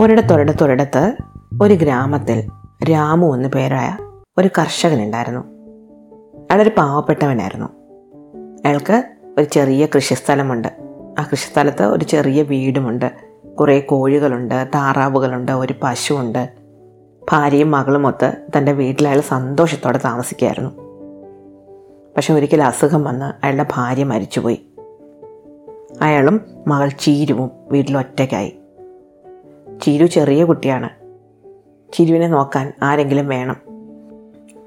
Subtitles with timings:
[0.00, 1.16] ഒരിടത്തൊരിടത്തൊരിടത്ത്
[1.62, 2.50] ഒരു ഗ്രാമത്തിൽ
[2.84, 3.96] രാമു എന്ന് പേരായ
[4.38, 5.40] ഒരു കർഷകനുണ്ടായിരുന്നു.
[6.50, 7.66] അയാളൊരു പാവപ്പെട്ടവനായിരുന്നു.
[8.66, 9.04] അയാൾക്ക്
[9.38, 10.68] ഒരു ചെറിയ കൃഷിസ്ഥലമുണ്ട്.
[11.18, 13.12] ആ കൃഷിസ്ഥലത്ത് ഒരു ചെറിയ വീടുമുണ്ട്.
[13.58, 16.52] കുറേ കോഴികളുണ്ട് താറാവുകളുണ്ട് ഒരു പശുവുണ്ട്.
[17.32, 20.70] ഭാര്യയും മകളും ഒത്ത് തന്റെ വീട്ടിൽ അയാൾ സന്തോഷത്തോടെ താമസിക്കുകയായിരുന്നു.
[22.16, 24.69] പക്ഷെ ഒരിക്കൽ അസുഖം വന്ന് അയാളുടെ ഭാര്യ മരിച്ചുപോയി.
[26.00, 28.58] അയാളും മകൾ ചീരുവും വീട്ടിൽ ഒറ്റയ്ക്കായി.
[29.82, 30.88] ചീരു ചെറിയ കുട്ടിയാണ്.
[31.92, 33.56] ചിരുവിനെ നോക്കാൻ ആരെങ്കിലും വേണം.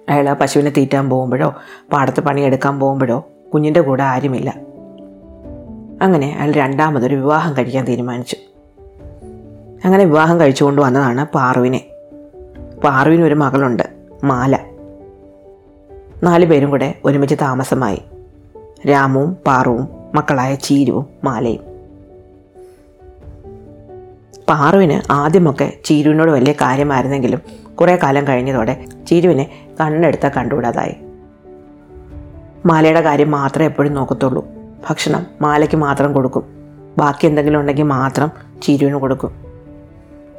[0.10, 1.56] അയാൾ ആ പശുവിനെ തീറ്റാൻ പോകുമ്പോഴോ
[1.94, 4.54] പാടത്ത് പണിയെടുക്കാൻ പോകുമ്പോഴോ കുഞ്ഞിന്റെ കൂടെ ആരുമില്ല.
[6.02, 8.36] അങ്ങനെ അയാൾ രണ്ടാമതൊരു വിവാഹം കഴിക്കാൻ തീരുമാനിച്ചു.
[9.86, 11.86] അങ്ങനെ വിവാഹം കഴിച്ചുകൊണ്ട് വന്നതാണ് പാറുവിനെ.
[12.84, 13.84] പാറുവിന് ഒരു മകളുണ്ട്
[14.24, 14.60] മാല.
[16.24, 18.02] നാല് പേരും കൂടെ ഒരുമിച്ച് താമസമായി.
[18.90, 21.74] രാമുവും പാറുവും മക്കളായ ചീരുവും മാലയും
[24.50, 27.42] പാറുവിന് ആദ്യമൊക്കെ ചീരുവിനോട് വലിയ കാര്യമായിരുന്നെങ്കിലും
[27.76, 30.96] കുറേ കാലം കഴിഞ്ഞതോടെ ചീരുവിനെ കണ്ണെടുത്ത കണ്ടുകൂടാതായി.
[32.66, 34.48] മാലയുടെ കാര്യം മാത്രമേ എപ്പോഴും നോക്കത്തുള്ളൂ.
[34.90, 36.44] ഭക്ഷണം മാലയ്ക്ക് മാത്രം കൊടുക്കും.
[36.98, 39.32] ബാക്കി എന്തെങ്കിലും ഉണ്ടെങ്കിൽ മാത്രം ചീരുവിന് കൊടുക്കും.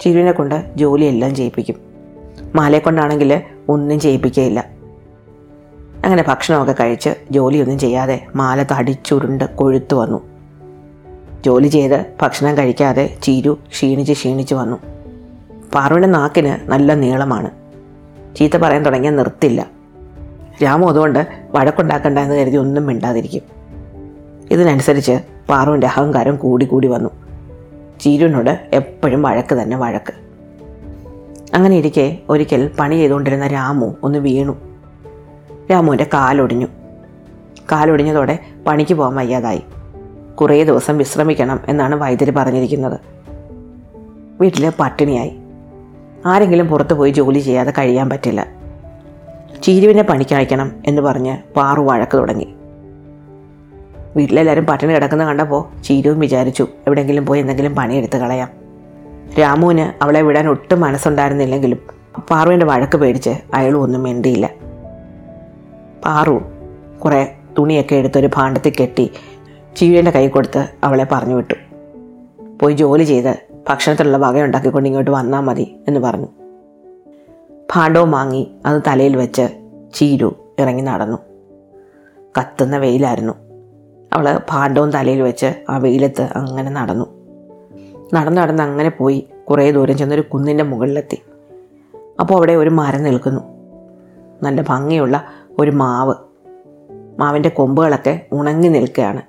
[0.00, 1.76] ചീരുവിനെ കൊണ്ട് ജോലിയെല്ലാം ചെയ്യിപ്പിക്കും.
[2.54, 4.73] മാലയെ കൊണ്ടാണെങ്കിൽ ഒന്നും ചെയ്യിപ്പിക്കുകയില്ല.
[6.04, 10.20] അങ്ങനെ ഭക്ഷണമൊക്കെ കഴിച്ച് ജോലിയൊന്നും ചെയ്യാതെ മാല തടിച്ചുരുണ്ട് കൊഴുത്തു വന്നു.
[11.44, 14.76] ജോലി ചെയ്ത് ഭക്ഷണം കഴിക്കാതെ ചീരു ക്ഷീണിച്ച് ക്ഷീണിച്ച് വന്നു.
[15.74, 17.50] പാറുവിന്റെ നാക്കിന് നല്ല നീളമാണ്.
[18.36, 19.70] ചീത്ത പറയാൻ തുടങ്ങിയാൽ നിർത്തില്ല.
[20.62, 23.42] രാമു അതുകൊണ്ട് വഴക്കുണ്ടാക്കണ്ട എന്ന് കരുതി ഒന്നും മിണ്ടാതിരിക്കും.
[24.50, 27.10] ഇതിനനുസരിച്ച് പാറുവിന്റെ അഹങ്കാരം കൂടി കൂടി വന്നു.
[28.00, 30.14] ചീരുവിനോട് എപ്പോഴും വഴക്ക് തന്നെ വഴക്ക്.
[31.54, 34.73] അങ്ങനെ ഇരിക്കെ ഒരിക്കൽ പണി ചെയ്തുകൊണ്ടിരുന്ന രാമു ഒന്ന് വീണു.
[35.70, 36.66] രാമുവിന്റെ കാലൊടിഞ്ഞു.
[37.72, 39.62] കാലൊടിഞ്ഞതോടെ പണിക്ക് പോകാൻ വയ്യാതായി.
[40.40, 43.00] കുറേ ദിവസം വിശ്രമിക്കണം എന്നാണ് വൈദ്യര് പറഞ്ഞിരിക്കുന്നത്.
[44.40, 45.38] വീട്ടിൽ പട്ടിണിയായി.
[46.26, 48.46] ആരെങ്കിലും പുറത്തു പോയി ജോലി ചെയ്യാതെ കഴിയാൻ പറ്റില്ല.
[49.62, 52.54] ചീരുവിനെ പണിക്കയക്കണം എന്ന് പറഞ്ഞ് പാറു വഴക്ക് തുടങ്ങി.
[54.16, 58.48] വീട്ടിലെല്ലാവരും പട്ടിണി കിടക്കുന്ന കണ്ടപ്പോൾ ചീരുവും വിചാരിച്ചു എവിടെയെങ്കിലും പോയി എന്തെങ്കിലും പണിയെടുത്ത് കളയാം.
[59.40, 61.78] രാമുവിന് അവളെ വിടാൻ ഒട്ടും മനസ്സുണ്ടായിരുന്നില്ലെങ്കിലും
[62.30, 64.50] പാറുവിന്റെ വഴക്ക് പേടിച്ച് അയാളും ഒന്നും മിണ്ടിയില്ല.
[66.06, 66.40] പാറു.
[67.04, 69.10] കുറേ തുണിയൊക്കെ എടുത്തൊരു ഭാണ്ഡത്തിൽ കെട്ടി
[69.76, 71.54] ചീഴേന്റെ കൈ കൊടുത്ത് അവളെ പറഞ്ഞു വിട്ടു.
[72.62, 73.36] പോയി ജോലി ചെയ്ത്
[73.68, 76.26] ഭക്ഷണത്തിലുള്ള വക ഉണ്ടാക്കിക്കൊണ്ട് ഇങ്ങോട്ട് വന്നാൽ മതി എന്ന് പറഞ്ഞു.
[77.74, 79.48] ഭാണ്ഡവും വാങ്ങി അത് തലയിൽ വെച്ച്
[79.94, 81.18] ചീരു ഇറങ്ങി നടന്നു.
[82.38, 83.32] കത്തുന്ന വെയിലായിരുന്നു.
[84.12, 87.06] അവൾ ഭാണ്ഡവും തലയിൽ വെച്ച് ആ വെയിലത്ത് അങ്ങനെ നടന്നു.
[88.14, 91.22] നടന്ന് നടന്ന് അങ്ങനെ പോയി കുറേ ദൂരം ചെന്നൊരു കുന്നിന്റെ മുകളിലെത്തി.
[92.20, 93.40] അപ്പോൾ അവിടെ ഒരു മരം നിൽക്കുന്നു.
[94.42, 95.24] നല്ല ഭംഗിയുള്ള
[95.58, 96.14] ഒരു മാവ്.
[97.20, 99.22] മാവിന്റെ കൊമ്പുകളൊക്കെ ഉണങ്ങി നിൽക്കുകയാണ്.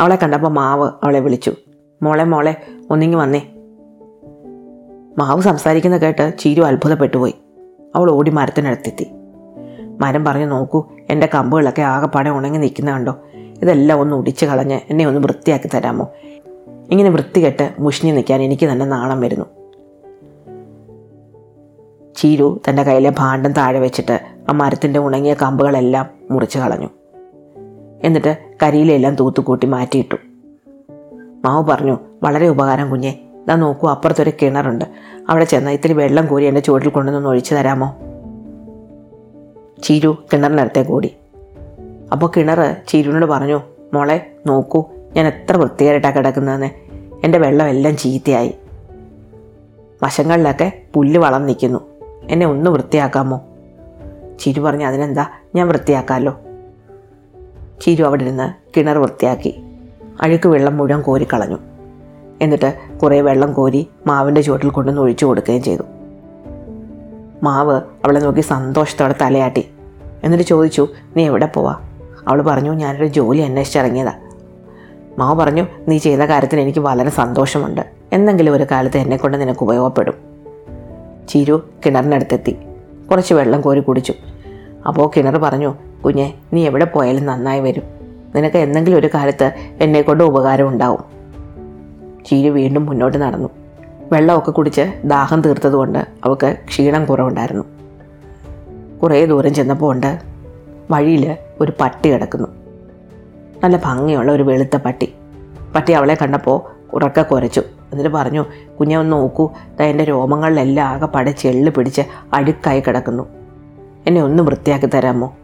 [0.00, 1.52] അവളെ കണ്ടപ്പോൾ മാവ് അവളെ വിളിച്ചു.
[2.02, 3.42] മോളെ മോളെ ഒന്നിങ്ങി വന്നേ.
[5.18, 7.34] മാവ് സംസാരിക്കുന്ന കേട്ട് ചീരു അത്ഭുതപ്പെട്ടുപോയി.
[7.96, 9.06] അവൾ ഓടി മരത്തിനടുത്തെത്തി.
[10.00, 13.16] മരം പറഞ്ഞു നോക്കൂ എന്റെ കമ്പുകളൊക്കെ ആകെപ്പാടെ ഉണങ്ങി നിൽക്കുന്ന കണ്ടോ?
[13.62, 16.12] ഇതെല്ലാം ഒന്ന് ഒടിച്ച് കളഞ്ഞ് എന്നെ ഒന്ന് വൃത്തിയാക്കി തരാമോ?
[16.90, 19.46] ഇങ്ങനെ വൃത്തികെട്ട് മുഷിഞ്ഞ് നിൽക്കാൻ എനിക്ക് തന്നെ നാണം വരുന്നു.
[22.16, 26.88] ചീരു തന്റെ കയ്യിലെ ഭാണ്ഡം താഴെ വെച്ചിട്ട് ആ മരത്തിന്റെ ഉണങ്ങിയ കമ്പുകളെല്ലാം മുറിച്ച് കളഞ്ഞു.
[28.04, 30.16] എന്നിട്ട് കരിയിലെല്ലാം തൂത്തുകൂട്ടി മാറ്റിയിട്ടു.
[31.44, 34.84] മാവ് പറഞ്ഞു വളരെ ഉപകാരം കുഞ്ഞെ ഇതാ നോക്കൂ അപ്പുറത്തൊരു കിണറുണ്ട്.
[35.28, 37.96] അവിടെ ചെന്ന് ഇത്തിരി വെള്ളം കോരി എന്റെ ചുവട്ടിൽ കൊണ്ടുവന്ന് ഒഴിച്ചു തരാമോ?
[39.82, 41.16] ചീരു കിണറിനടുത്തേക്ക് കൂടി.
[42.12, 43.60] അപ്പോൾ കിണർ ചീരുവിനോട് പറഞ്ഞു
[43.94, 44.84] മോളെ നോക്കൂ
[45.16, 46.70] ഞാൻ എത്ര വൃത്തികേട്ടാണ് കിടക്കുന്നതെന്ന്.
[47.24, 48.54] എന്റെ വെള്ളം എല്ലാം ചീത്തയായി.
[50.02, 51.95] വശങ്ങളിലൊക്കെ പുല്ല് വളം നിൽക്കുന്നു
[52.30, 53.40] എന്നെ ഒന്ന് വൃത്തിയാക്കാമോ?
[54.40, 55.26] ചിരു പറഞ്ഞു അതിനെന്താ?
[55.54, 56.38] ഞാൻ വൃത്തിയാക്കാമല്ലോ
[57.80, 59.62] ചിരു അവിടെ ഇരുന്ന് കിണർ വൃത്തിയാക്കി.
[60.20, 61.58] അഴുക്ക് വെള്ളം മുഴുവൻ കോരിക്കളഞ്ഞു
[62.42, 65.82] എന്നിട്ട് കുറേ വെള്ളം കോരി മാവിന്റെ ചുവട്ടിൽ കൊണ്ടുവന്ന് ഒഴിച്ചു കൊടുക്കുകയും ചെയ്തു.
[67.42, 69.70] മാവ് അവളെ നോക്കി സന്തോഷത്തോടെ തലയാട്ടി.
[70.24, 71.80] എന്നിട്ട് ചോദിച്ചു നീ എവിടെ പോവാ?
[72.28, 74.12] അവൾ പറഞ്ഞു ഞാനൊരു ജോലി അന്വേഷിച്ചിറങ്ങിയതാ
[75.18, 77.80] മാവ് പറഞ്ഞു നീ ചെയ്ത കാര്യത്തിന് എനിക്ക് വളരെ സന്തോഷമുണ്ട്.
[78.12, 80.25] എന്തെങ്കിലും ഒരു കാലത്ത് എന്നെക്കൊണ്ട് നിനക്ക് ഉപയോഗപ്പെടും.
[81.28, 82.56] ചിരു കിണറിനടുത്തെത്തി.
[83.10, 84.14] കുറച്ച് വെള്ളം കോരി കുടിച്ചു.
[84.88, 85.74] അപ്പോൾ കിണർ പറഞ്ഞു
[86.04, 87.82] കുഞ്ഞെ നീ എവിടെ പോയാലും നന്നായി വരും.
[88.36, 91.04] നിനക്ക് എന്തെങ്കിലും ഒരു കാലത്ത് എന്നെക്കൊണ്ട് ഉപകാരം ഉണ്ടാവും.
[92.26, 93.48] ചീരു വീണ്ടും മുന്നോട്ട് നടന്നു.
[94.12, 97.64] വെള്ളമൊക്കെ കുടിച്ച് ദാഹം തീർത്തതുകൊണ്ട് അവൾക്ക് ക്ഷീണം കുറവുണ്ടായിരുന്നു.
[99.02, 100.18] കുറേ ദൂരം ചെന്നപ്പോൾ ഉണ്ട്
[100.90, 102.48] വഴിയിൽ ഒരു പട്ടി കിടക്കുന്നു.
[103.64, 105.12] നല്ല ഭംഗിയുള്ള ഒരു വെളുത്ത പട്ടി.
[105.74, 106.60] പട്ടി അവളെ കണ്ടപ്പോൾ
[106.94, 107.62] ഉറക്ക കുരച്ചു.
[107.92, 108.44] എന്നിട്ട് പറഞ്ഞു
[108.80, 109.50] കുഞ്ഞെ ഒന്ന് നോക്കൂ.
[109.80, 112.02] ദാ എന്റെ രോമങ്ങളിലെല്ലാം ആകെ പട ചെള്ളി പിടിച്ച്
[112.34, 113.28] അഴുക്കായി കിടക്കുന്നു.
[114.06, 115.36] എന്നെ ഒന്ന് വൃത്തിയാക്കി തരാമോ?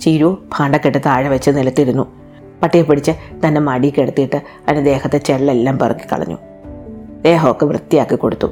[0.00, 2.06] ചീരു ഭാണ്ഡക്കെട്ട് താഴെ വെച്ച് നിലത്തിരുന്നു.
[2.62, 3.12] പട്ടിയെ പിടിച്ച്
[3.46, 6.36] തന്റെ മടി കിടത്തിയിട്ട് അതിന്റെ ദേഹത്തെ ചെള്ളെല്ലാം പെറുക്കി കളഞ്ഞു.
[7.22, 8.46] ദേഹമൊക്കെ വൃത്തിയാക്കി കൊടുത്തു.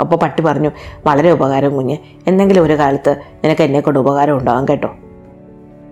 [0.00, 0.70] അപ്പോൾ പട്ടി പറഞ്ഞു
[1.06, 1.96] വളരെ ഉപകാരം കുഞ്ഞ്.
[2.26, 4.94] എന്തെങ്കിലും ഒരു കാലത്ത് നിനക്ക് എന്നെക്കൊണ്ട് ഉപകാരം ഉണ്ടാകാം കേട്ടോ.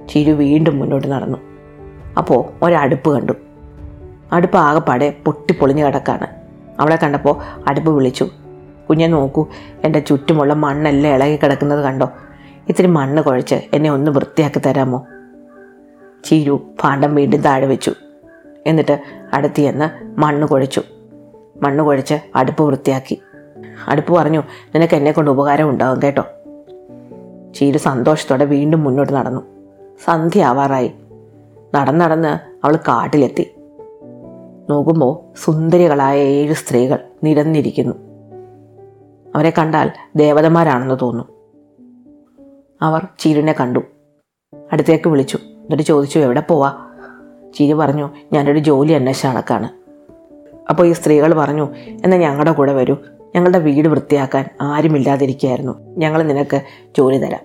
[0.08, 1.38] ചിരു വീണ്ടും മുന്നോട്ട് നടന്നു.
[2.18, 3.32] അപ്പോൾ ഒരടുപ്പ് കണ്ടു.
[4.32, 6.26] അടുപ്പ് ആകെപ്പാടെ പൊട്ടിപ്പൊളിഞ്ഞ് കിടക്കാണ്.
[6.80, 8.28] അവളെ കണ്ടപ്പോൾ അടുപ്പ് വിളിച്ചു.
[8.88, 9.46] കുഞ്ഞെ നോക്കൂ
[9.84, 12.10] എന്റെ ചുറ്റുമുള്ള മണ്ണെല്ലാം ഇളകി കിടക്കുന്നത് കണ്ടോ?
[12.68, 15.06] ഇത്തിരി മണ്ണ് കുഴച്ച് എന്നെ ഒന്ന് വൃത്തിയാക്കി തരാമോ?
[16.24, 17.92] ചീരു ഭാണ്ഡം വീണ്ടും താഴെ വെച്ചു.
[18.66, 19.00] എന്നിട്ട്
[19.34, 20.82] അടുത്ത് മണ്ണ് കുഴച്ചു.
[21.62, 23.22] മണ്ണ് കുഴച്ച് അടുപ്പ് വൃത്തിയാക്കി.
[23.88, 24.42] അടുപ്പ് പറഞ്ഞു
[24.74, 26.24] നിനക്ക് എന്നെ കൊണ്ട് ഉപകാരം ഉണ്ടാകും കേട്ടോ.
[27.54, 29.40] ചീരു സന്തോഷത്തോടെ വീണ്ടും മുന്നോട്ട് നടന്നു.
[30.04, 30.92] സന്ധ്യ ആവാറായി.
[31.74, 33.55] നടന്ന് നടന്ന് അവൾ കാട്ടിലെത്തി.
[34.70, 37.94] നോക്കുമ്പോൾ സുന്ദരികളായ ഏഴ് സ്ത്രീകൾ നിരന്നിരിക്കുന്നു.
[39.34, 41.26] അവരെ കണ്ടാൽ ദേവതമാരാണെന്ന് തോന്നും.
[42.82, 43.78] അവർ ചിരിനെ കണ്ടു.
[44.72, 45.36] അടുത്തേക്ക് വിളിച്ചു.
[45.36, 46.72] എന്നിട്ട് ചോദിച്ചു എവിടെ പോവാ?
[47.54, 49.68] ചിരി പറഞ്ഞു ഞാനൊരു ജോലി അന്വേഷിച്ച കണക്കാണ്.
[50.70, 52.96] അപ്പോൾ ഈ സ്ത്രീകൾ പറഞ്ഞു എന്നാൽ ഞങ്ങളുടെ കൂടെ വരൂ.
[53.34, 56.62] ഞങ്ങളുടെ വീട് വൃത്തിയാക്കാൻ ആരുമില്ലാതിരിക്കുകയായിരുന്നു ഞങ്ങൾ നിനക്ക്
[56.98, 57.40] ജോലി തരാം.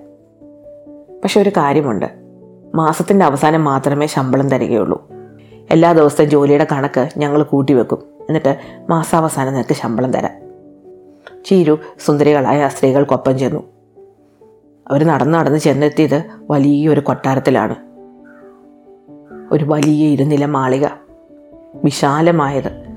[1.21, 2.05] പക്ഷെ ഒരു കാര്യമുണ്ട്.
[2.75, 5.10] മാസത്തിന്റെ അവസാനം മാത്രമേ ശമ്പളം തരികയുള്ളൂ.
[5.71, 8.03] എല്ലാ ദിവസത്തെ ജോലിയുടെ കണക്ക് ഞങ്ങൾ കൂട്ടി വെക്കും.
[8.29, 8.57] എന്നിട്ട്
[8.89, 10.31] മാസാവസാനം നിനക്ക് ശമ്പളം തരാം.
[11.45, 13.63] ചീരു സുന്ദരികളായ സ്ത്രീകൾക്കൊപ്പം ചെന്നു.
[14.87, 17.75] അവർ നടന്ന് നടന്ന് ചെന്നെത്തിയത് വലിയൊരു കൊട്ടാരത്തിലാണ്.
[19.51, 20.87] ഒരു വലിയ ഇരുനില മാളിക
[21.83, 22.87] വിശാലമായത്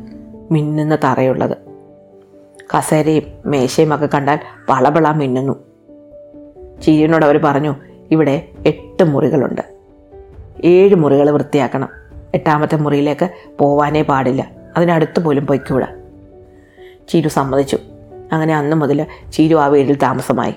[0.51, 1.57] മിന്നുന്ന തറയുള്ളത്.
[2.77, 4.39] കസേരയും മേശയും ഒക്കെ കണ്ടാൽ
[4.71, 5.65] വളബള മിന്നുന്നു.
[6.83, 7.75] ചീരിനോട് അവർ പറഞ്ഞു
[8.11, 9.63] ഇവിടെ എട്ട് മുറികളുണ്ട്.
[10.65, 12.04] ഏഴ് മുറികൾ വൃത്തിയാക്കണം.
[12.35, 14.51] എട്ടാമത്തെ മുറിയിലേക്ക് പോവാനേ പാടില്ല.
[14.77, 15.87] അതിനടുത്ത് പോലും പൊയ്ക്കൂടാ.
[17.09, 17.79] ചീരു സമ്മതിച്ചു.
[18.33, 20.55] അങ്ങനെ അന്ന് മുതൽ ചീരു ആ വീട്ടിൽ താമസമായി.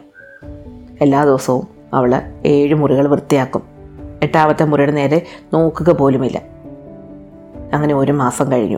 [1.01, 3.61] എല്ലാ ദിവസവും അവൾ ഏഴ് മുറികൾ വൃത്തിയാക്കും.
[4.23, 6.41] എട്ടാമത്തെ മുറിയുടെ നേരെ നോക്കുക പോലുമില്ല.
[7.73, 8.77] അങ്ങനെ ഒരു മാസം കഴിഞ്ഞു.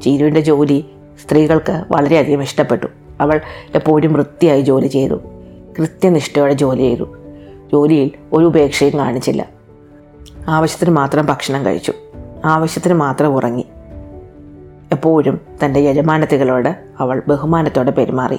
[0.00, 0.90] ചീരുവിന്റെ ജോലി
[1.24, 2.86] സ്ത്രീകൾക്ക് വളരെയധികം ഇഷ്ടപ്പെട്ടു.
[3.20, 3.40] അവൾ
[3.74, 5.14] എപ്പോഴും വൃത്തിയായി ജോലി ചെയ്തു.
[5.78, 7.16] കൃത്യനിഷ്ഠയോടെ ജോലി ചെയ്തു.
[7.72, 9.48] ജോലിയിൽ ഒരു ഉപേക്ഷയും കാണിച്ചില്ല.
[10.48, 11.92] ആവശ്യത്തിന് മാത്രം ഭക്ഷണം കഴിച്ചു.
[12.44, 13.66] ആവശ്യത്തിന് മാത്രം ഉറങ്ങി.
[14.92, 18.38] എപ്പോഴും തന്റെ യജമാനത്തികളോട് അവൾ ബഹുമാനത്തോടെ പെരുമാറി.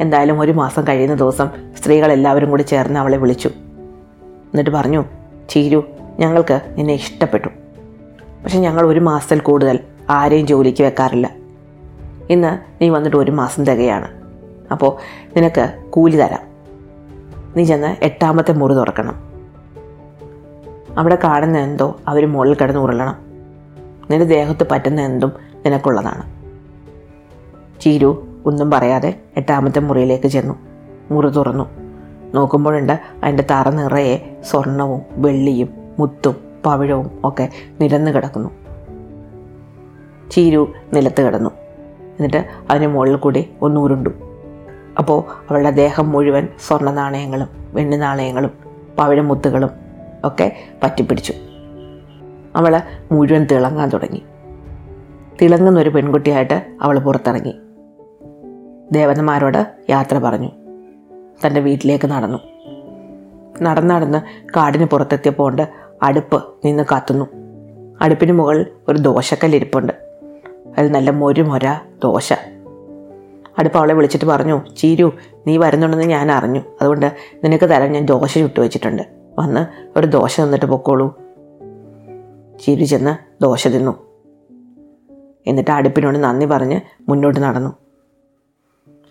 [0.00, 3.48] എന്തായാലും ഒരു മാസം കഴിയുന്ന ദിവസം സ്ത്രീകളെല്ലാവരും കൂടി ചേർന്ന് അവളെ വിളിച്ചു.
[4.28, 5.04] എന്നിട്ട് പറഞ്ഞു
[5.48, 5.88] ചീരു
[6.18, 7.48] ഞങ്ങൾക്ക് നിന്നെ ഇഷ്ടപ്പെട്ടു.
[8.44, 9.78] പക്ഷെ ഞങ്ങൾ ഒരു മാസത്തിൽ കൂടുതൽ
[10.10, 11.30] ആരെയും ജോലിക്ക് വെക്കാറില്ല.
[12.30, 14.08] ഇന്ന് നീ വന്നിട്ട് ഒരു മാസം തികയാണ്.
[14.72, 14.96] അപ്പോൾ
[15.36, 16.40] നിനക്ക് കൂലി തരാം.
[17.56, 19.33] നീ ചെന്ന് എട്ടാമത്തെ മുറി തുറക്കണം.
[20.98, 23.16] അവിടെ കാണുന്ന എന്തോ അവർ മുകളിൽ കിടന്ന് ഉരുളണം.
[24.10, 25.32] നിന്റെ ദേഹത്ത് പറ്റുന്ന എന്തും
[25.66, 26.44] നിനക്കുള്ളതാണ്.
[27.80, 30.54] ചീരു ഒന്നും പറയാതെ എട്ടാമത്തെ മുറിയിലേക്ക് ചെന്നു.
[31.10, 31.70] മുറി തുറന്നു.
[32.34, 35.68] നോക്കുമ്പോഴുണ്ട് അതിന്റെ തറ നിറയെ സ്വർണവും വെള്ളിയും
[35.98, 36.36] മുത്തും
[36.66, 37.48] പവിഴവും ഒക്കെ
[37.80, 38.50] നിരന്ന് കിടക്കുന്നു.
[40.30, 41.50] ചീരു നിലത്ത് കിടന്നു.
[42.00, 44.10] എന്നിട്ട് അതിന് മുകളിൽ കൂടി ഒന്ന് ഉരുണ്ടു.
[44.98, 48.50] അപ്പോൾ അവളുടെ ദേഹം മുഴുവൻ സ്വർണ നാണയങ്ങളും വെണ്ണി നാണയങ്ങളും
[48.98, 49.83] പവിഴമുത്തുകളും
[50.24, 51.32] ഒക്കെ പറ്റിപ്പിടിച്ചു.
[52.56, 52.80] അവൾ
[53.12, 54.22] മുഴുവൻ തിളങ്ങാൻ തുടങ്ങി.
[55.42, 57.54] തിളങ്ങുന്ന ഒരു പെൺകുട്ടിയായിട്ട് അവൾ പുറത്തിറങ്ങി.
[58.92, 60.50] ദേവന്മാരോട് യാത്ര പറഞ്ഞു.
[61.46, 62.38] തന്റെ വീട്ടിലേക്ക് നടന്നു.
[63.62, 65.68] നടന്ന് നടന്ന് കാടിന് പുറത്തെത്തിയപ്പോൾ ഉണ്ട്
[66.02, 67.26] അടുപ്പ് നിന്ന് കത്തുന്നു.
[68.00, 69.92] അടുപ്പിന് മുകളിൽ ഒരു ദോശക്കല്ലിരിപ്പുണ്ട്
[70.78, 72.32] അതിൽ നല്ല മൊരുമൊര ദോശ.
[73.58, 75.12] അടുപ്പ് അവളെ വിളിച്ചിട്ട് പറഞ്ഞു ചീരു
[75.46, 76.60] നീ വരുന്നുണ്ടെന്ന് ഞാൻ അറിഞ്ഞു.
[76.80, 77.12] അതുകൊണ്ട്
[77.44, 79.66] നിനക്ക് തരാൻ ഞാൻ ദോശ ചുട്ടു വെച്ചിട്ടുണ്ട് വന്ന്
[79.98, 81.18] ഒരു ദോശ തന്നിട്ട് പൊക്കോളൂ.
[82.60, 84.06] ചിരി ചെന്ന് ദോശ തിന്നു.
[85.46, 87.76] എന്നിട്ട് അടുപ്പിനോട് നന്ദി പറഞ്ഞ് മുന്നോട്ട് നടന്നു.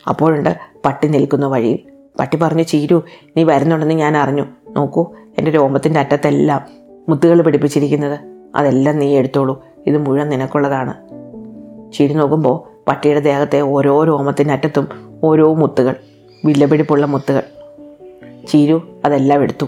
[0.09, 1.79] അപ്പോഴുണ്ട് പട്ടി നിൽക്കുന്ന വഴിയിൽ
[2.19, 3.03] പട്ടി പറഞ്ഞു ചീരു
[3.37, 4.45] നീ വരുന്നുണ്ടെന്ന് ഞാൻ അറിഞ്ഞു.
[4.69, 6.61] നോക്കൂ എന്റെ രോമത്തിന്റെ അറ്റത്തെല്ലാം
[7.09, 8.19] മുത്തുകൾ പിടിപ്പിച്ചിരിക്കുന്നത്.
[8.55, 9.65] അതെല്ലാം നീ എടുത്തോളൂ.
[9.87, 10.93] ഇത് മുഴുവൻ നിനക്കുള്ളതാണ്.
[11.93, 14.87] ചീരി നോക്കുമ്പോൾ പട്ടിയുടെ ദേഹത്തെ ഓരോ രോമത്തിന്റെ അറ്റത്തും
[15.23, 15.95] ഓരോ മുത്തുകൾ
[16.45, 17.43] വില്ലപിടിപ്പുള്ള മുത്തുകൾ.
[18.47, 19.65] ചീരു അതെല്ലാം എടുത്തു.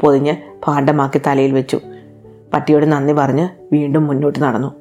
[0.00, 0.36] പൊതിഞ്ഞ്
[0.66, 1.80] ഭാണ്ഡമാക്കി തലയിൽ വെച്ചു.
[2.54, 4.74] പട്ടിയോട് നന്ദി പറഞ്ഞ് വീണ്ടും മുന്നോട്ട് നടന്നു.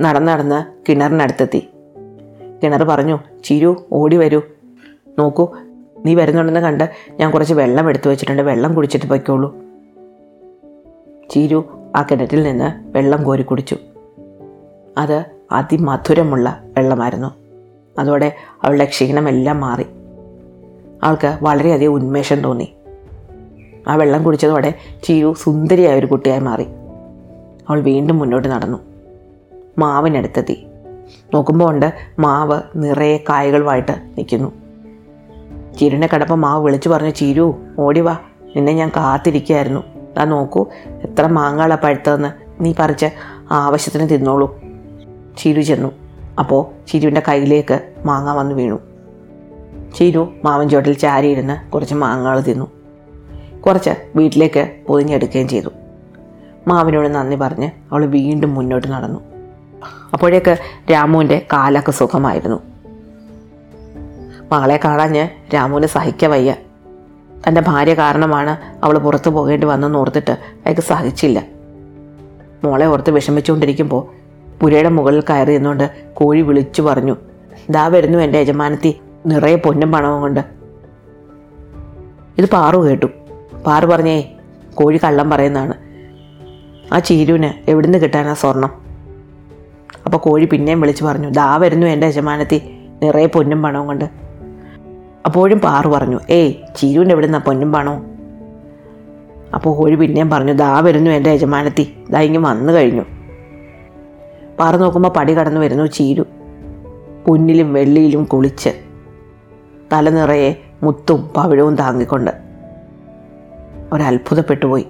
[0.00, 1.68] നടന്ന് നടന്ന് കിണറിനടുത്തെത്തി.
[2.62, 4.40] കിണർ പറഞ്ഞു ചിരു ഓടി വരൂ.
[5.18, 5.48] നോക്കൂ
[6.06, 8.42] നീ വരുന്നുണ്ടെന്ന് കണ്ട് ഞാൻ കുറച്ച് വെള്ളം എടുത്തു വെച്ചിട്ടുണ്ട്.
[8.42, 9.56] വെള്ളം കുടിച്ചിട്ട് പൊയ്ക്കോളൂ.
[11.30, 11.64] ചിരു
[11.96, 13.76] ആ കിണറ്റിൽ നിന്ന് വെള്ളം കോരി കുടിച്ചു.
[14.98, 17.34] അത് അതിമധുരമുള്ള വെള്ളമായിരുന്നു.
[18.00, 19.86] അതോടെ അവളുടെ ക്ഷീണമെല്ലാം മാറി.
[21.02, 22.74] അവൾക്ക് വളരെയധികം ഉന്മേഷം തോന്നി.
[23.88, 26.66] ആ വെള്ളം കുടിച്ചതോടെ ചീരു സുന്ദരിയായ ഒരു കുട്ടിയായി മാറി.
[27.68, 28.78] അവൾ വീണ്ടും മുന്നോട്ട് നടന്നു.
[29.78, 30.66] മാവിനടുത്തെത്തി.
[31.34, 34.52] നോക്കുമ്പോൾ ഉണ്ട് മാവ് നിറയെ കായകളുമായിട്ട് നിൽക്കുന്നു.
[35.78, 38.16] ചിരുവിനെ കടപ്പം മാവ് വിളിച്ചു പറഞ്ഞു ചിരു ഓടി വാ.
[38.56, 39.80] നിന്നെ ഞാൻ കാത്തിരിക്കുകയായിരുന്നു.
[40.16, 42.62] ദാ നോക്കൂ എത്ര മാങ്ങകളാണ് പഴുത്തതെന്ന്.
[42.62, 43.06] നീ പറിച്ച്
[43.50, 44.60] ആവശ്യത്തിന് തിന്നോളൂ.
[45.38, 45.92] ചിരു ചെന്നു.
[46.38, 48.78] അപ്പോൾ ചിരുവിന്റെ കയ്യിലേക്ക് മാങ്ങ വന്ന് വീണു.
[49.96, 52.77] ചിരു മാവൻ ചോട്ടിൽ ചാരിയിരുന്ന് കുറച്ച് മാങ്ങകൾ തിന്നു.
[53.68, 55.68] കുറച്ച് വീട്ടിലേക്ക് പൊതിഞ്ഞെടുക്കുകയും ചെയ്തു.
[56.68, 59.20] മാവിനോട് നന്ദി പറഞ്ഞ് അവൾ വീണ്ടും മുന്നോട്ട് നടന്നു.
[60.12, 60.58] അപ്പോഴേക്ക്
[60.90, 62.62] രാമുവിന്റെ കാലൊക്കെ സുഖമായിരുന്നു.
[64.52, 66.54] മകളെ കാണാഞ്ഞ് രാമുവിന് സഹിക്ക വയ്യ.
[67.48, 71.42] തന്റെ ഭാര്യ കാരണമാണ് അവൾ പുറത്തു പോകേണ്ടി വന്നെന്ന് ഓർത്തിട്ട് അയാൾക്ക് സഹിച്ചില്ല.
[72.64, 74.18] മോളെ ഓർത്ത് വിഷമിച്ചുകൊണ്ടിരിക്കുമ്പോൾ
[74.60, 77.16] പുരയുടെ മുകളിൽ കയറി നിന്നുകൊണ്ട് കോഴി വിളിച്ചു പറഞ്ഞു
[77.70, 80.40] ദാ വരുന്നു എന്റെ യജമാനത്തി നിറയെ പൊന്നും പണവും കൊണ്ട്.
[82.38, 83.06] ഇത് പാറു കേട്ടു.
[83.66, 84.32] പാറു പറഞ്ഞേ
[84.74, 85.74] കോഴി കള്ളം പറയുന്നതാണ്.
[86.92, 88.70] ആ ചീരുവിന് എവിടുന്ന് കിട്ടാനാ സ്വർണം?
[90.04, 92.62] അപ്പോൾ കോഴി പിന്നെയും വിളിച്ചു പറഞ്ഞു ദാ വരുന്നു എന്റെ യജമാനത്തി
[93.02, 94.04] നിറയെ പൊന്നും പണവും കൊണ്ട്.
[95.26, 98.06] അപ്പോഴും പാറു പറഞ്ഞു ഏയ് ചീരുവിന്റെ എവിടുന്ന പൊന്നും പണവും?
[99.54, 103.02] അപ്പോൾ കോഴി പിന്നെയും പറഞ്ഞു ദാ വരുന്നു എന്റെ യജമാനത്തി ദാ ഇങ്ങ് വന്നു കഴിഞ്ഞു.
[104.58, 106.26] പാറ നോക്കുമ്പോൾ പടി കടന്നു വരുന്നു ചീരു
[107.26, 108.68] പൊന്നിലും വെള്ളിയിലും കുളിച്ച്
[109.92, 112.47] തല നിറയെ മുത്തും പവിഴവും താങ്ങിക്കൊണ്ട്.
[113.92, 114.86] ഒരത്ഭുതപ്പെട്ടുപോയി.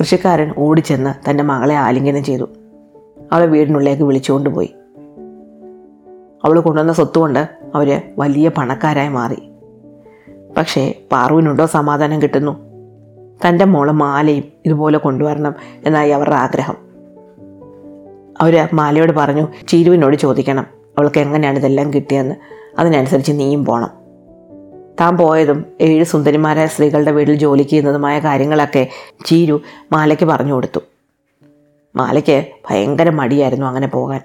[0.00, 2.48] കൃഷിക്കാരൻ ഓടിച്ചെന്ന് തന്റെ മകളെ ആലിംഗനം ചെയ്തു.
[3.32, 4.74] അവളെ വീടിനുള്ളിലേക്ക് വിളിച്ചുകൊണ്ടുപോയി.
[6.44, 9.50] അവൾ കൊണ്ടുവന്ന സ്വത്തുകൊണ്ട് അവർ വലിയ പണക്കാരായി മാറി.
[10.56, 12.70] പക്ഷേ പാറുവിനുണ്ടോ സമാധാനം കിട്ടുന്നു?
[13.48, 15.54] തന്റെ മോളെ മാലയും ഇതുപോലെ കൊണ്ടുവരണം
[15.86, 16.76] എന്നായി അവരുടെ ആഗ്രഹം.
[18.40, 20.66] അവർ മാലയോട് പറഞ്ഞു ചീരുവിനോട് ചോദിക്കണം
[20.98, 22.34] അവൾക്ക് എങ്ങനെയാണ് ഇതെല്ലാം കിട്ടിയതെന്ന്.
[22.78, 23.99] അതിനനുസരിച്ച് നീയും പോണം.
[25.00, 28.88] താൻ പോയതും ഏഴ് സുന്ദരിമാരായ സ്ത്രീകളുടെ വീട്ടിൽ ജോലിക്ക് ചെയ്യുന്നതുമായ കാര്യങ്ങളൊക്കെ
[29.26, 30.80] ചീരു മാലയ്ക്ക് പറഞ്ഞു കൊടുത്തു.
[31.96, 34.20] മാലയ്ക്ക് ഭയങ്കര മടിയായിരുന്നു അങ്ങനെ പോകാൻ.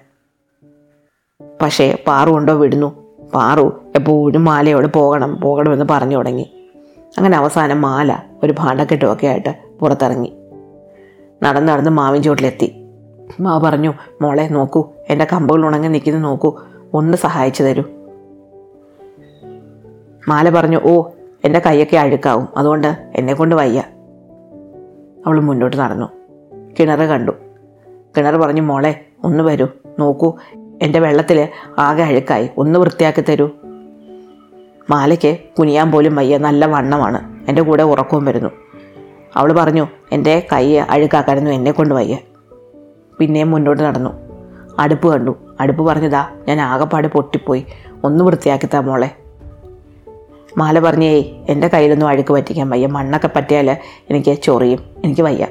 [1.62, 3.06] പക്ഷേ പാറു ഉണ്ടോ വിടുന്നു.
[3.34, 6.52] പാറു എപ്പോഴും മാലയോട് പോകണം പോകണമെന്ന് പറഞ്ഞു തുടങ്ങി.
[7.18, 10.34] അങ്ങനെ അവസാനം മാല ഒരു ഭാണ്ഡക്കെട്ടുമൊക്കെ ആയിട്ട് പുറത്തിറങ്ങി.
[11.44, 12.76] നടന്ന് നടന്ന് മാവിൻ ചോട്ടിലെത്തി
[13.40, 14.90] മാവ് പറഞ്ഞു മോളെ നോക്കൂ.
[15.10, 16.62] എന്റെ കമ്പുകൾ ഉണങ്ങി നിൽക്കുന്നത് നോക്കൂ.
[16.94, 17.84] ഒന്ന് സഹായിച്ചു തരൂ.
[20.28, 21.04] മാല പറഞ്ഞു ഓ
[21.44, 22.48] എന്റെ കൈയൊക്കെ അഴുക്കാവും.
[22.58, 23.84] അതുകൊണ്ട് എന്നെ കൊണ്ട് വയ്യ.
[25.28, 26.06] അവൾ മുന്നോട്ട് നടന്നു.
[26.80, 27.32] കിണർ കണ്ടു.
[28.18, 29.68] കിണർ പറഞ്ഞു മോളെ ഒന്ന് വരൂ.
[30.00, 30.34] നോക്കൂ
[30.82, 31.48] എന്റെ വെള്ളത്തിൽ
[31.80, 32.50] ആകെ അഴുക്കായി.
[32.58, 33.50] ഒന്ന് വൃത്തിയാക്കി തരൂ.
[34.90, 36.38] മാലയ്ക്ക് കുനിയാൻ പോലും വയ്യ.
[36.38, 37.50] നല്ല വണ്ണമാണ്.
[37.50, 38.50] എന്റെ കൂടെ ഉറക്കവും വരുന്നു.
[39.36, 42.18] അവൾ പറഞ്ഞു എന്റെ കൈ അഴുക്കാക്കാനൊന്നും എന്നെ കൊണ്ട് വയ്യ.
[43.20, 44.10] പിന്നെയും മുന്നോട്ട് നടന്നു.
[44.80, 45.36] അടുപ്പ് കണ്ടു.
[45.60, 47.66] അടുപ്പ് പറഞ്ഞതാ ഞാൻ ആകെപ്പാട് പൊട്ടിപ്പോയി.
[48.04, 49.25] ഒന്ന് വൃത്തിയാക്കിത്താ മോളെ.
[50.58, 51.20] മാല പറഞ്ഞേ
[51.50, 52.88] എന്റെ കയ്യിലൊന്നും അഴുക്ക് പറ്റിക്കാൻ വയ്യ.
[52.88, 53.78] മണ്ണൊക്കെ പറ്റിയാൽ
[54.10, 54.80] എനിക്ക് ചൊറിയും.
[55.06, 55.48] എനിക്ക് വയ്യ.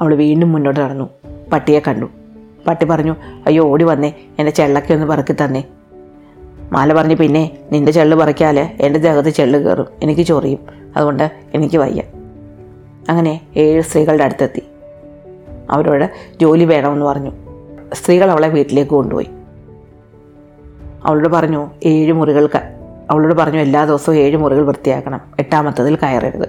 [0.00, 1.10] അവൾ വീണ്ടും മുന്നോട്ട് നടന്നു.
[1.52, 2.06] പട്ടിയെ കണ്ടു.
[2.66, 3.16] പട്ടി പറഞ്ഞു
[3.46, 4.12] അയ്യോ ഓടി വന്നേ.
[4.38, 5.62] എന്റെ ചെള്ളൊക്കെ ഒന്ന് പറക്കി തന്നേ.
[6.72, 10.58] മാല പറഞ്ഞു പിന്നെ നിന്റെ ചെള്ള് പറിക്കാൽ എന്റെ ദേഹത്ത് ചെള്ള് കയറും എനിക്ക് ചൊറിയും.
[10.96, 12.02] അതുകൊണ്ട് എനിക്ക് വയ്യ.
[13.08, 14.62] അങ്ങനെ ഏഴ് സ്ത്രീകളുടെ അടുത്തെത്തി.
[15.70, 17.32] അവരോട് ജോലി വേണമെന്ന് പറഞ്ഞു.
[17.94, 19.28] സ്ത്രീകൾ അവളെ വീട്ടിലേക്ക് കൊണ്ടുപോയി.
[21.04, 22.79] അവളോട് പറഞ്ഞു ഏഴ് മുറികൾക്ക്
[23.10, 25.20] അവളോട് പറഞ്ഞു എല്ലാ ദിവസവും ഏഴ് മുറികൾ വൃത്തിയാക്കണം.
[25.38, 26.48] എട്ടാമത്തതിൽ കയറരുത്.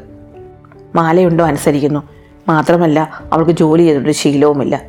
[0.96, 1.46] മാലയുണ്ടോ?
[1.46, 2.03] അനുസരിക്കുന്നു.
[2.48, 4.82] മാത്രമല്ല അവൾക്ക് ജോലി ചെയ്തിട്ട് ശീലവുമില്ല.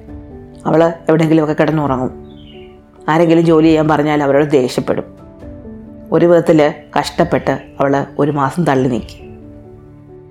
[0.67, 2.11] അവൾ എവിടെയെങ്കിലുമൊക്കെ കിടന്നുറങ്ങും.
[3.09, 5.05] ആരെങ്കിലും ജോലി ചെയ്യാൻ പറഞ്ഞാൽ അവരോട് ദേഷ്യപ്പെടും.
[6.13, 9.29] ഒരു വിധത്തിൽ കഷ്ടപ്പെട്ട് അവൾ ഒരു മാസം തള്ളി നീക്കി.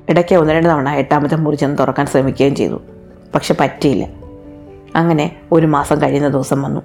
[0.10, 2.82] ഇടയ്ക്ക് ഒന്ന് രണ്ട് തവണ എട്ടാമത്തെ മുറി ചെന്ന് തുറക്കാൻ ശ്രമിക്കുകയും ചെയ്തു.
[3.36, 4.08] പക്ഷെ പറ്റിയില്ല.
[4.96, 6.82] അങ്ങനെ ഒരു മാസം കഴിയുന്ന ദിവസം വന്നു.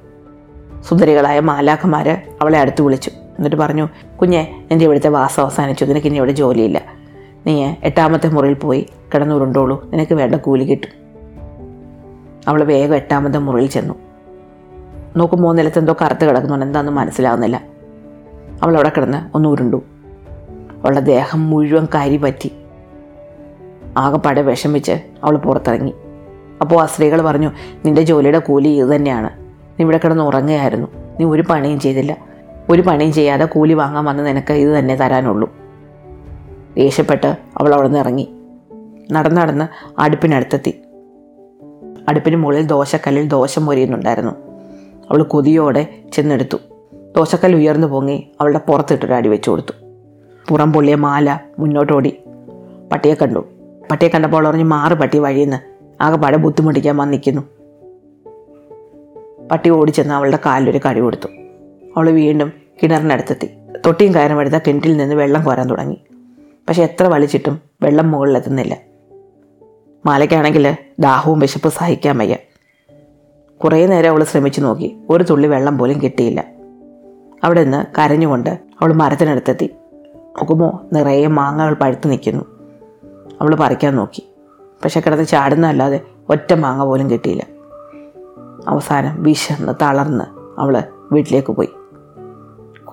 [0.88, 2.08] സുന്ദരികളായ മാലാഖമാർ
[2.42, 3.10] അവളെ അടുത്ത് വിളിച്ചു.
[3.38, 3.88] എന്നിട്ട് പറഞ്ഞു
[4.20, 5.84] കുഞ്ഞെ നിന്റെ ഇവിടുത്തെ വാസം അവസാനിച്ചു.
[5.84, 6.82] നിനക്ക് ഇനി ഇവിടെ ജോലിയില്ല.
[7.46, 9.90] നീ എട്ടാമത്തെ മുറിയിൽ പോയി കിടന്നുരുണ്ടോളൂ.
[9.90, 11.06] നിനക്ക് വേണ്ട കൂലി കിട്ടും.
[12.48, 13.94] അവൾ വേഗം എട്ടാമത്തെ മുറിയിൽ ചെന്നു.
[15.16, 16.66] നോക്കുമ്പോൾ നിലത്ത് എന്തോ കറുത്ത് കിടക്കുന്നുണ്ട്.
[16.66, 17.64] എന്താണെന്ന് മനസ്സിലാവുന്നില്ല.
[18.62, 19.82] അവൾ അവിടെ കിടന്ന് ഒന്ന് ഉരുണ്ടു.
[20.82, 22.52] അവളുടെ ദേഹം മുഴുവൻ കരി പറ്റി.
[23.96, 24.92] ആകെപ്പാടെ വിഷമിച്ച്
[25.24, 25.94] അവൾ പുറത്തിറങ്ങി.
[26.60, 27.50] അപ്പോൾ ആ സ്ത്രീകൾ പറഞ്ഞു
[27.84, 29.30] നിന്റെ ജോലിയുടെ കൂലി ഇത് തന്നെയാണ്.
[29.44, 30.86] നീ ഇവിടെ കിടന്ന് ഉറങ്ങുകയായിരുന്നു.
[31.20, 32.25] നീ ഒരു പണിയും ചെയ്തില്ല.
[32.70, 35.54] ഒരു പണിയും ചെയ്യാതെ കൂലി വാങ്ങാൻ വന്ന് നിനക്ക് ഇത് തന്നെ തരാനുള്ളൂ.
[36.76, 38.28] ദേഷ്യപ്പെട്ട് അവൾ അവിടെ നിന്ന് ഇറങ്ങി.
[39.12, 40.82] നടന്ന് നടന്ന് അടുപ്പിനടുത്തെത്തി.
[42.08, 44.32] അടുപ്പിന് മുകളിൽ ദോശക്കല്ലിൽ ദോശ മൊരിയുന്നുണ്ടായിരുന്നു.
[45.10, 46.56] അവൾ കൊതിയോടെ ചെന്നെടുത്തു.
[47.16, 49.72] ദോശക്കല്ല് ഉയർന്നു പൊങ്ങി അവളുടെ പുറത്തിട്ടൊരു അടി വെച്ചു കൊടുത്തു.
[50.48, 52.16] പുറം പൊള്ളിയ മാല മുന്നോട്ടോടി
[52.92, 53.46] പട്ടിയെ കണ്ടു.
[53.90, 55.56] പട്ടിയെ കണ്ടപ്പോൾ പറഞ്ഞു മാറ് പട്ടി വഴിയെന്ന്.
[56.00, 57.42] ആകെപ്പാടെ ബുദ്ധിമുട്ടിക്കാൻ വന്നിരിക്കുന്നു.
[59.50, 61.28] പട്ടി ഓടിച്ചെന്ന് അവളുടെ കാലിലൊരു കടി കൊടുത്തു.
[61.96, 63.50] അവൾ വീണ്ടും കിണറിനടുത്തെത്തി.
[63.86, 65.98] തൊട്ടിയും കയറും എടുത്ത കിണറ്റിൽ നിന്ന് വെള്ളം കോരാൻ തുടങ്ങി.
[66.68, 68.76] പക്ഷെ എത്ര വലിച്ചിട്ടും വെള്ളം മുകളിലെത്തുന്നില്ല.
[70.06, 72.36] മാലയ്ക്കാണെങ്കിൽ ദാഹവും വിശപ്പ് സഹിക്കാൻ വയ്യ.
[73.64, 74.96] കുറേ നേരം അവൾ ശ്രമിച്ചു നോക്കി.
[75.10, 76.44] ഒരു തുള്ളി വെള്ളം പോലും കിട്ടിയില്ല.
[77.44, 79.70] അവിടെ നിന്ന് കരഞ്ഞുകൊണ്ട് അവൾ മരത്തിനടുത്തെത്തി.
[80.14, 82.44] നോക്കുമ്പോൾ നിറയെ മാങ്ങകൾ പഴുത്തു നിൽക്കുന്നു.
[83.40, 84.28] അവൾ പറിക്കാൻ നോക്കി.
[84.84, 87.46] പക്ഷെ കിടന്ന് ചാടുന്നതല്ലാതെ ഒറ്റ മാങ്ങ പോലും കിട്ടിയില്ല.
[88.68, 90.24] അവസാനം വിശന്ന് തളർന്ന്
[90.60, 91.68] അവൾ വീട്ടിലേക്ക് പോയി.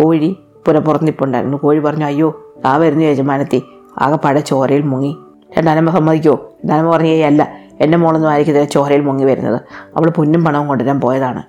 [0.03, 0.35] കോഴി
[0.67, 3.63] പുരപ്പുറന്നിപ്പുണ്ടായിരുന്നു കോഴി പറഞ്ഞു അയ്യോ ആ വരുന്ന യജമാനത്തി.
[3.99, 5.17] ആകെ പഴ ചോരയിൽ മുങ്ങി.
[5.57, 7.53] രണ്ടാനമ്മ സമ്മതിക്കോ രണ്ടാനമ്മ പറഞ്ഞു "ഏയ് അല്ല.
[7.81, 9.61] എന്റെ മോളൊന്നും ആയിരിക്കത്തില്ല ചോരയിൽ മുങ്ങി വരുന്നത്.
[9.97, 11.43] അവൾ പൊന്നും പണവും കൊണ്ടുവരാൻ പോയതാണ്.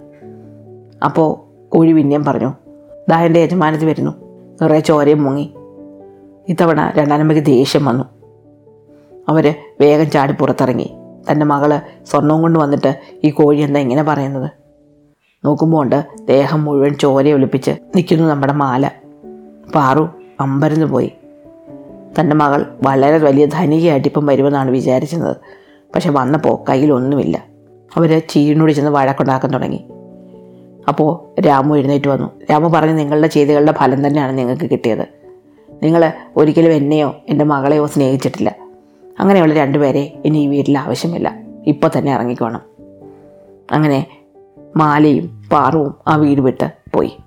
[1.05, 2.53] അപ്പോൾ കോഴി പിന്നെയും പറഞ്ഞു
[3.11, 4.13] ദാ എന്റെ യജമാനത്തി വരുന്നു.
[4.63, 5.55] നിറയെ ചോരയും മുങ്ങി.
[6.49, 8.05] ഇത്തവണ രണ്ടാനമ്മയ്ക്ക് ദേഷ്യം വന്നു.
[9.29, 10.95] അവർ വേഗം ചാടി പുറത്തിറങ്ങി.
[11.31, 14.51] തന്റെ മകൾ സ്വർണവും കൊണ്ട് വന്നിട്ട് ഈ കോഴി എന്താ ഇങ്ങനെ പറയുന്നത്?
[15.45, 18.91] നോക്കുമ്പോൾ ഉണ്ട് ദേഹം മുഴുവൻ ചോര ഒലിപ്പിച്ച് നിൽക്കുന്നു നമ്മുടെ മാല.
[19.75, 20.09] പാറു
[20.41, 21.13] അമ്പരന്ന് പോയി.
[22.21, 25.37] തന്റെ മകൾ വളരെ വലിയ ധനികയായിട്ട് ഇപ്പം വരുമെന്നാണ് വിചാരിച്ചത്.
[25.95, 27.45] പക്ഷെ വന്നപ്പോൾ കയ്യിലൊന്നുമില്ല
[27.97, 29.85] അവർ ചീരിനോട് ചെന്ന് വഴക്കുണ്ടാക്കാൻ തുടങ്ങി.
[30.89, 32.31] അപ്പോൾ രാമു എഴുന്നേറ്റ് വന്നു.
[32.51, 35.07] രാമു പറഞ്ഞു നിങ്ങളുടെ ചെയ്തികളുടെ ഫലം തന്നെയാണ് നിങ്ങൾക്ക് കിട്ടിയത്.
[35.83, 38.57] നിങ്ങൾ ഒരിക്കലും എന്നെയോ എന്റെ മകളെയോ സ്നേഹിച്ചിട്ടില്ല.
[39.21, 41.37] അങ്ങനെയുള്ള രണ്ടുപേരെ ഇനി ഈ വീട്ടിൽ ആവശ്യമില്ല.
[41.67, 42.61] ഇപ്പോൾ തന്നെ ഇറങ്ങിക്കോണം.
[43.73, 44.07] അങ്ങനെ
[44.77, 47.19] മാലയും പാറുവും ആ വീട് വിട്ട് പോയി.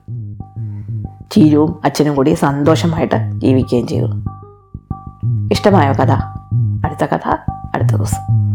[1.31, 4.05] ചീരുവും അച്ഛനും കൂടി സന്തോഷമായിട്ട് ജീവിക്കുകയും ചെയ്തു.
[5.51, 6.11] ഇഷ്ടമായോ കഥ.
[6.85, 7.27] അടുത്ത കഥ.
[7.75, 8.46] അടുത്ത ദിവസം.